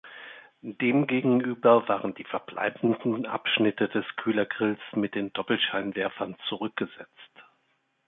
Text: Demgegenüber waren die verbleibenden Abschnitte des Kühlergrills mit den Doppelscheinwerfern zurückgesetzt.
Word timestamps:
Demgegenüber 0.63 1.87
waren 1.87 2.15
die 2.15 2.23
verbleibenden 2.23 3.27
Abschnitte 3.27 3.87
des 3.87 4.03
Kühlergrills 4.15 4.79
mit 4.95 5.13
den 5.13 5.31
Doppelscheinwerfern 5.33 6.37
zurückgesetzt. 6.49 7.43